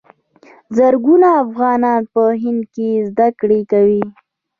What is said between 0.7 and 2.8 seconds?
زرګونه افغانان په هند